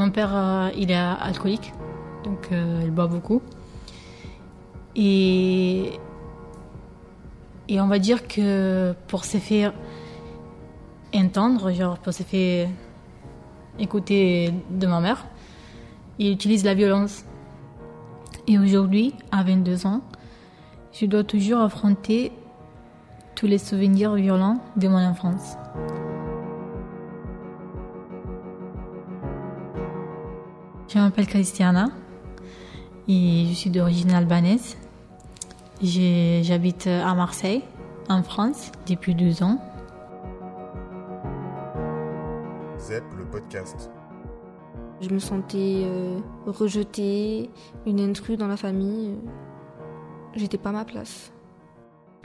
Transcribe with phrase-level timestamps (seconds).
[0.00, 1.74] Mon père, euh, il est alcoolique,
[2.24, 3.42] donc euh, il boit beaucoup.
[4.96, 5.90] Et,
[7.68, 9.74] et on va dire que pour se faire
[11.14, 12.70] entendre, genre pour se faire
[13.78, 15.26] écouter de ma mère,
[16.18, 17.26] il utilise la violence.
[18.46, 20.00] Et aujourd'hui, à 22 ans,
[20.94, 22.32] je dois toujours affronter
[23.34, 25.58] tous les souvenirs violents de mon enfance.
[30.92, 31.88] Je m'appelle Christiana
[33.06, 34.76] et je suis d'origine albanaise.
[35.80, 37.62] J'habite à Marseille,
[38.08, 39.60] en France, depuis 12 ans.
[42.80, 43.88] ZEP, le podcast.
[45.00, 47.50] Je me sentais euh, rejetée,
[47.86, 49.14] une intrue dans la famille.
[50.34, 51.30] J'étais pas à ma place.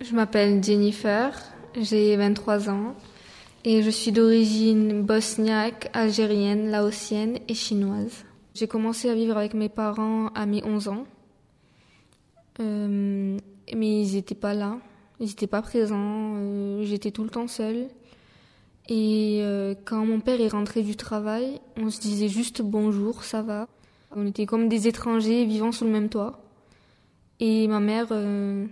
[0.01, 1.39] Je m'appelle Jennifer,
[1.79, 2.95] j'ai 23 ans
[3.63, 8.25] et je suis d'origine bosniaque, algérienne, laotienne et chinoise.
[8.55, 11.03] J'ai commencé à vivre avec mes parents à mes 11 ans,
[12.61, 13.37] euh,
[13.75, 14.77] mais ils n'étaient pas là,
[15.19, 17.89] ils n'étaient pas présents, euh, j'étais tout le temps seule.
[18.87, 23.41] Et euh, quand mon père est rentré du travail, on se disait juste bonjour, ça
[23.41, 23.67] va.
[24.15, 26.39] On était comme des étrangers vivant sous le même toit.
[27.41, 28.69] Et ma mère, elle,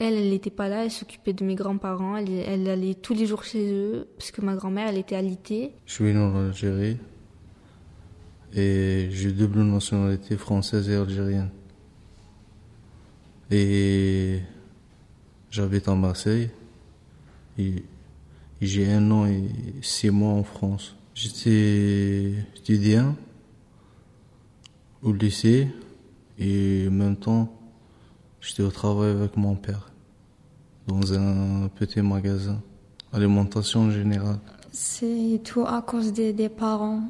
[0.00, 3.72] elle n'était pas là, elle s'occupait de mes grands-parents, elle, allait tous les jours chez
[3.72, 5.70] eux, parce que ma grand-mère, elle était alitée.
[5.86, 6.50] Je suis né en
[8.54, 11.50] et j'ai double nationalité française et algérienne.
[13.50, 14.40] Et
[15.50, 16.50] j'habite en Marseille
[18.60, 19.44] j'ai un an et
[19.82, 20.94] six mois en France.
[21.14, 23.16] J'étais étudiant
[25.02, 25.68] au lycée
[26.38, 27.58] et en même temps
[28.40, 29.90] J'étais au travail avec mon père
[30.86, 32.60] dans un petit magasin,
[33.12, 34.38] alimentation générale.
[34.70, 37.02] C'est tout à cause des, parents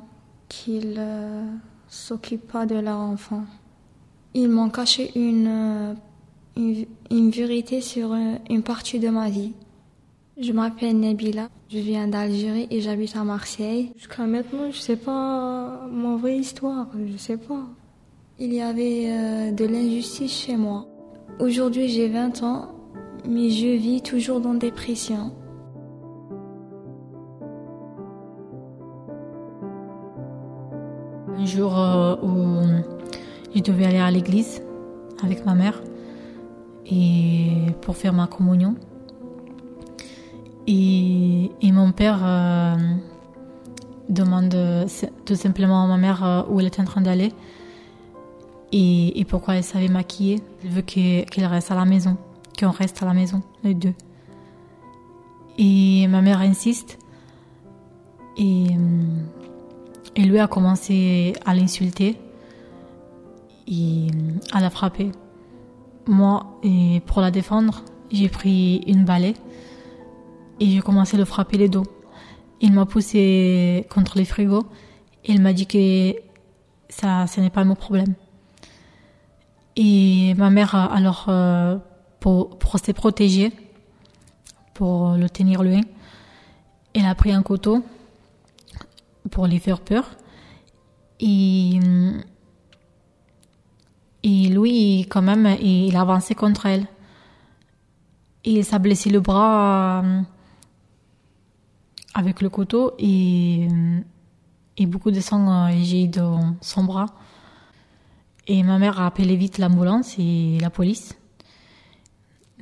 [0.49, 1.45] qu'ils ne euh,
[1.89, 3.45] s'occupent pas de leur enfant.
[4.35, 5.95] Ils m'ont caché une,
[6.57, 9.53] euh, une, vérité sur euh, une partie de ma vie.
[10.41, 13.93] Je m'appelle Nabila, je viens d'Algérie et j'habite à Marseille.
[13.97, 17.65] Jusqu'à maintenant, je sais pas mon vraie histoire, je sais pas.
[18.39, 20.87] Il y avait de l'injustice chez moi.
[21.41, 22.69] Aujourd'hui, j'ai 20 ans,
[23.29, 25.33] mais je vis toujours dans dépression.
[31.37, 32.63] Un jour euh, où
[33.55, 34.63] je devais aller à l'église
[35.23, 35.83] avec ma mère
[36.87, 38.75] et pour faire ma communion.
[40.67, 42.77] Et, mon père euh,
[44.09, 44.55] demande
[45.25, 47.33] tout simplement à ma mère euh, où elle est en train d'aller
[48.73, 50.43] et, pourquoi elle savait maquiller.
[50.65, 52.17] Elle veut qu'elle reste à la maison,
[52.59, 53.95] qu'on reste à la maison, les deux.
[55.57, 56.99] Et ma mère insiste.
[58.37, 58.69] Et,
[60.17, 62.17] et lui a commencé à l'insulter
[63.67, 64.07] et
[64.53, 65.13] à la frapper.
[66.07, 66.61] Moi,
[67.07, 69.35] pour la défendre, j'ai pris une balai
[70.61, 71.85] et j'ai commencé à le frapper les dos.
[72.61, 74.67] Il m'a poussé contre les frigos
[75.25, 76.15] et il m'a dit que
[76.89, 78.15] ça, ce n'est pas mon problème.
[79.77, 81.77] Et ma mère, alors, euh,
[82.19, 83.53] pour, pour se protéger,
[84.75, 85.83] pour le tenir loin,
[86.95, 87.85] elle a pris un couteau
[89.31, 90.17] pour lui faire peur.
[91.21, 91.79] Et,
[94.23, 96.87] et lui, quand même, il a avancé contre elle.
[98.45, 100.23] Et il s'est blessé le bras euh,
[102.15, 103.69] avec le couteau et,
[104.77, 107.07] et beaucoup de sang j'ai eu dans son bras.
[108.47, 111.19] Et ma mère a appelé vite l'ambulance et la police.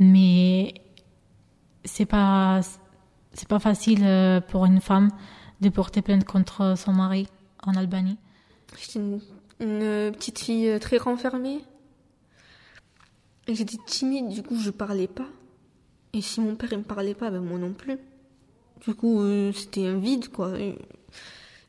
[0.01, 0.75] Mais
[1.85, 2.61] c'est pas
[3.33, 5.11] c'est pas facile euh, pour une femme
[5.61, 7.29] de porter plainte contre son mari
[7.63, 8.19] en Albanie.
[8.79, 9.21] J'étais une,
[10.13, 11.61] petite fille euh, très renfermée.
[13.49, 15.29] J'étais timide, du coup je parlais pas.
[16.13, 17.99] Et si mon père ne me parlait pas, ben moi non plus.
[18.87, 20.53] Du coup euh, c'était un vide quoi.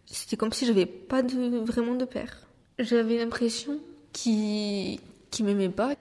[0.05, 2.47] C'était comme si j'avais pas vraiment de père.
[2.79, 3.79] J'avais l'impression
[4.11, 5.95] qui qui m'aimait pas.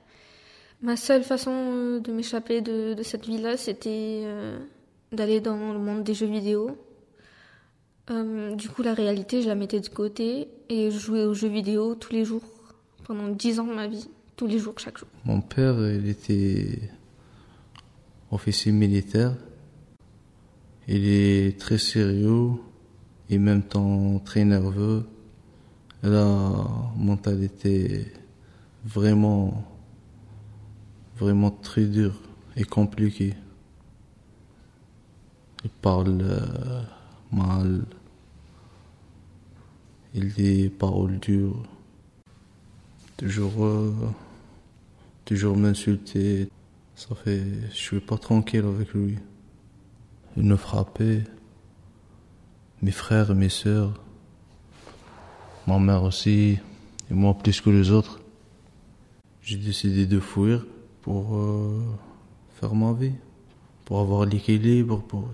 [0.82, 4.58] Ma seule façon euh, de m'échapper de, cette vie-là, c'était euh,
[5.10, 6.76] d'aller dans le monde des jeux vidéo.
[8.10, 11.48] Euh, du coup, la réalité, je la mettais de côté et je jouais aux jeux
[11.48, 12.42] vidéo tous les jours,
[13.04, 15.08] pendant dix ans de ma vie, tous les jours, chaque jour.
[15.24, 16.78] Mon père, il était
[18.30, 19.34] officier militaire.
[20.88, 22.50] Il est très sérieux
[23.28, 25.04] et même temps très nerveux.
[26.02, 26.64] La
[26.96, 28.06] mentalité
[28.84, 29.64] vraiment,
[31.18, 32.20] vraiment très dure
[32.56, 33.34] et compliquée.
[35.64, 36.82] Il parle euh,
[37.36, 37.84] mal.
[40.14, 41.62] Il dit paroles dures.
[43.16, 43.92] Toujours,
[45.24, 46.48] toujours m'insulter.
[46.94, 49.18] Ça fait, je suis pas tranquille avec lui.
[50.36, 51.24] Il me frappait.
[52.82, 53.92] Mes frères et mes sœurs.
[55.66, 56.58] Ma mère aussi.
[57.10, 58.20] Et moi plus que les autres.
[59.42, 60.66] J'ai décidé de fuir
[61.02, 61.80] pour euh,
[62.60, 63.14] faire ma vie.
[63.84, 65.28] Pour avoir l'équilibre, pour,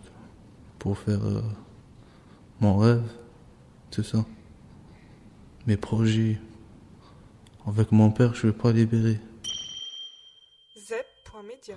[0.78, 1.42] pour faire euh,
[2.62, 3.02] mon rêve.
[3.90, 4.24] Tout ça.
[5.66, 6.38] Mes projets.
[7.66, 9.20] Avec mon père, je ne vais pas libérer.
[10.76, 11.76] Zep.media.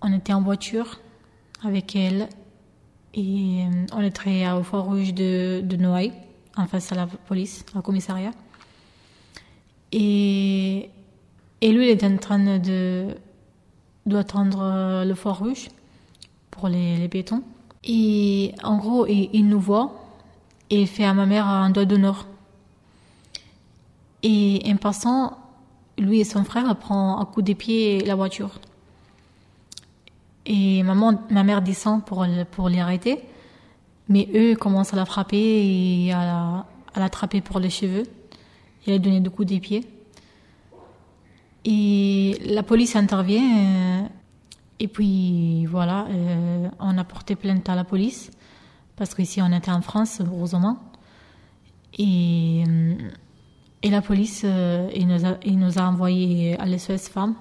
[0.00, 1.00] On était en voiture
[1.64, 2.28] avec elle
[3.14, 6.12] et euh, on était au Fort Rouge de, de Noailles,
[6.56, 8.32] en face à la police, au commissariat.
[9.90, 10.90] Et,
[11.60, 13.08] et lui, il était en train de
[14.06, 15.68] d'attendre le Fort Rouge
[16.50, 17.42] pour les, les piétons.
[17.84, 19.92] Et en gros, il, nous voit
[20.70, 22.26] et il fait à ma mère un doigt d'honneur.
[24.22, 25.38] Et en passant,
[25.96, 28.60] lui et son frère prennent un coup de pied la voiture.
[30.44, 33.20] Et maman, ma mère descend pour, pour les arrêter.
[34.08, 35.36] Mais eux commencent à la frapper
[36.06, 38.04] et à la- à l'attraper pour les cheveux.
[38.86, 39.86] Et à lui donner des coups de pied.
[41.64, 43.40] Et la police intervient.
[44.80, 48.30] Et puis voilà, euh, on a porté plainte à la police.
[48.96, 50.78] Parce qu'ici on était en France, heureusement.
[51.98, 52.94] Et, euh,
[53.82, 57.34] et la police, euh, il, nous a, il nous a envoyés à l'SOS Femmes.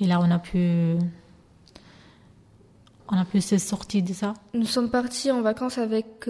[0.00, 0.96] Et là, on a pu,
[3.08, 4.34] on a pu se sortir de ça.
[4.54, 6.28] Nous sommes partis en vacances avec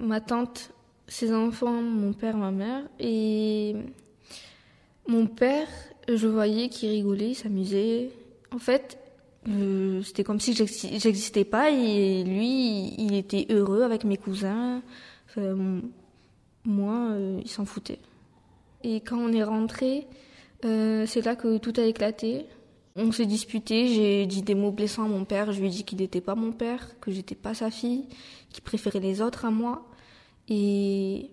[0.00, 0.70] ma tante,
[1.08, 2.82] ses enfants, mon père, ma mère.
[3.00, 3.74] Et
[5.08, 5.68] mon père,
[6.08, 8.10] je voyais qu'il rigolait, il s'amusait.
[8.52, 8.98] En fait,
[9.48, 14.82] euh, c'était comme si j'exi- j'existais pas et lui, il était heureux avec mes cousins.
[15.28, 15.80] Enfin,
[16.64, 18.00] moi, euh, il s'en foutait.
[18.82, 20.06] Et quand on est rentré,
[20.64, 22.46] euh, c'est là que tout a éclaté.
[22.96, 25.84] On s'est disputé, j'ai dit des mots blessants à mon père, je lui ai dit
[25.84, 28.06] qu'il n'était pas mon père, que j'étais pas sa fille,
[28.50, 29.86] qu'il préférait les autres à moi.
[30.48, 31.30] Et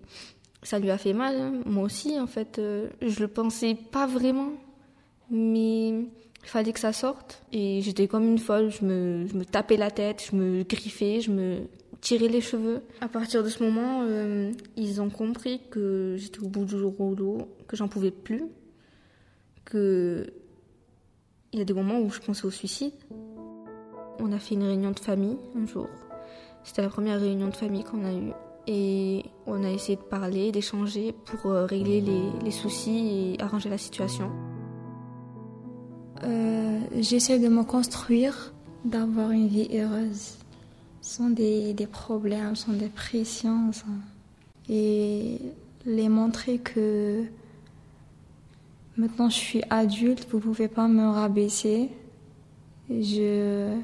[0.62, 1.52] ça lui a fait mal, hein.
[1.64, 2.60] moi aussi en fait.
[3.00, 4.50] je le pensais pas vraiment,
[5.30, 6.04] mais
[6.44, 7.42] il fallait que ça sorte.
[7.52, 11.20] Et j'étais comme une folle, je me, je me tapais la tête, je me griffais,
[11.20, 11.60] je me
[12.00, 12.82] tirais les cheveux.
[13.00, 17.48] À partir de ce moment, euh, ils ont compris que j'étais au bout du rouleau,
[17.66, 18.44] que j'en pouvais plus,
[19.64, 20.26] que
[21.52, 22.92] il y a des moments où je pensais au suicide.
[24.18, 25.88] On a fait une réunion de famille un jour.
[26.64, 28.32] C'était la première réunion de famille qu'on a eue.
[28.66, 33.68] Et on a essayé de parler, d'échanger pour euh, régler les, les soucis et arranger
[33.68, 34.30] la situation.
[36.96, 38.52] J'essaie de me construire,
[38.84, 40.36] d'avoir une vie heureuse,
[41.00, 43.70] sans des, des problèmes, sans des pressions.
[44.68, 45.40] Et
[45.86, 47.24] les montrer que
[48.96, 51.90] maintenant je suis adulte, vous pouvez pas me rabaisser.
[52.88, 53.76] Je,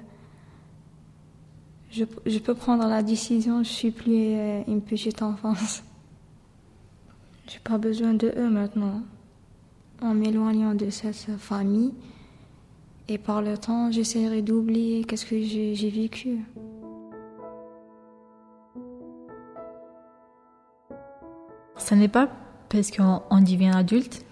[1.91, 5.83] je, je peux prendre la décision, je suis plus euh, une petite enfance.
[7.49, 9.03] J'ai pas besoin de eux maintenant.
[10.01, 11.93] En m'éloignant de cette famille,
[13.11, 16.39] et par le temps, j'essaierai d'oublier qu'est-ce que j'ai vécu.
[21.77, 22.29] Ce n'est pas
[22.69, 24.25] parce qu'on on devient adulte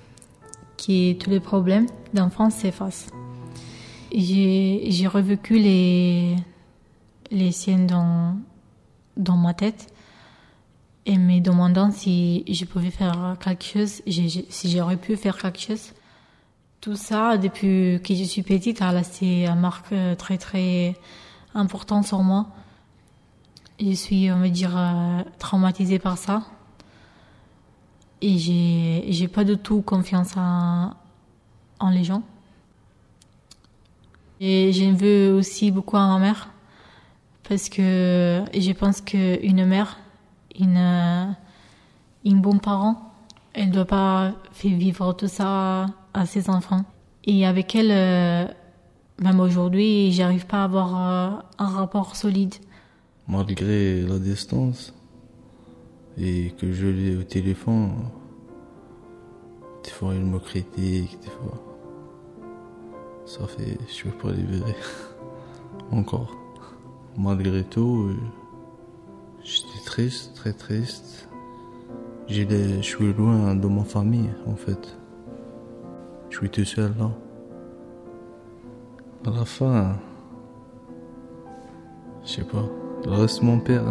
[0.76, 3.08] que tous les problèmes d'enfance s'effacent.
[4.12, 6.36] J'ai revécu les,
[7.32, 8.36] les scènes dans,
[9.16, 9.92] dans ma tête
[11.04, 15.94] et me demandant si je pouvais faire quelque chose, si j'aurais pu faire quelque chose.
[16.80, 20.96] Tout ça, depuis que je suis petite, a laissé une marque euh, très très
[21.52, 22.46] importante sur moi.
[23.80, 26.42] Je suis, on va dire, euh, traumatisée par ça.
[28.20, 30.92] Et j'ai, j'ai pas du tout confiance en,
[31.80, 32.22] en les gens.
[34.40, 36.48] Et je veux aussi beaucoup à ma mère.
[37.48, 39.98] Parce que je pense qu'une mère,
[40.56, 41.36] une,
[42.24, 43.14] une bonne parent,
[43.52, 45.86] elle doit pas faire vivre tout ça
[46.18, 46.84] à ses enfants.
[47.24, 48.46] Et avec elle, euh,
[49.20, 52.54] même aujourd'hui, j'arrive pas à avoir euh, un rapport solide.
[53.28, 54.94] Malgré la distance
[56.16, 57.92] et que je l'ai au téléphone,
[59.84, 61.62] des fois il me critique, des fois.
[63.26, 64.74] Ça fait, je peux pas libérer.
[65.92, 66.34] Encore.
[67.16, 68.16] Malgré tout, euh,
[69.44, 71.28] j'étais triste, très triste.
[72.28, 74.98] Je suis loin de ma famille, en fait.
[76.38, 77.10] Je suis tout seul là.
[79.26, 79.96] À la fin,
[82.22, 82.62] je sais pas,
[83.02, 83.82] il reste mon père.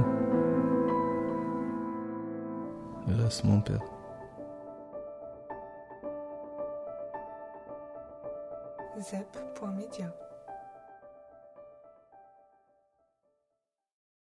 [3.06, 3.82] Il reste mon père.
[8.98, 10.16] zep.media